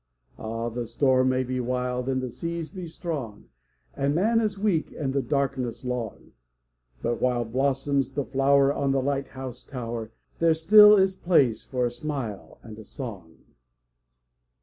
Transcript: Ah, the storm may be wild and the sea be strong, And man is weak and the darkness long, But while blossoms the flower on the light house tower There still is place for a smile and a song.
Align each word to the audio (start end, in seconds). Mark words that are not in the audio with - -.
Ah, 0.39 0.67
the 0.69 0.87
storm 0.87 1.29
may 1.29 1.43
be 1.43 1.59
wild 1.59 2.09
and 2.09 2.21
the 2.23 2.31
sea 2.31 2.63
be 2.73 2.87
strong, 2.87 3.49
And 3.93 4.15
man 4.15 4.41
is 4.41 4.57
weak 4.57 4.91
and 4.97 5.13
the 5.13 5.21
darkness 5.21 5.85
long, 5.85 6.31
But 7.03 7.21
while 7.21 7.45
blossoms 7.45 8.15
the 8.15 8.25
flower 8.25 8.73
on 8.73 8.93
the 8.93 8.99
light 9.03 9.27
house 9.27 9.63
tower 9.63 10.11
There 10.39 10.55
still 10.55 10.97
is 10.97 11.15
place 11.15 11.63
for 11.63 11.85
a 11.85 11.91
smile 11.91 12.57
and 12.63 12.79
a 12.79 12.83
song. 12.83 13.45